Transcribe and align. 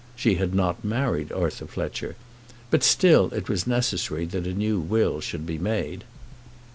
She 0.15 0.33
had 0.33 0.55
not 0.55 0.83
married 0.83 1.31
Arthur 1.31 1.67
Fletcher; 1.67 2.15
but 2.71 2.81
still 2.83 3.29
it 3.35 3.47
was 3.47 3.67
necessary 3.67 4.25
that 4.25 4.47
a 4.47 4.53
new 4.55 4.79
will 4.79 5.19
should 5.21 5.45
be 5.45 5.59
made. 5.59 6.05